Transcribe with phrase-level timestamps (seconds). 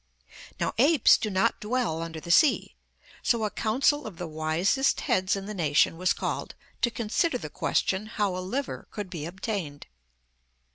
[0.59, 2.75] Now apes do not dwell under the sea,
[3.21, 7.51] so a council of the wisest heads in the nation was called to consider the
[7.51, 9.85] question how a liver could be obtained.